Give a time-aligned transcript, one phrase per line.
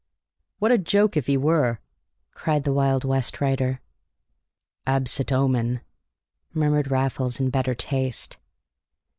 [0.57, 1.79] "What a joke if he were!"
[2.33, 3.81] cried the Wild West writer.
[4.87, 5.81] "Absit omen!"
[6.55, 8.37] murmured Raffles, in better taste.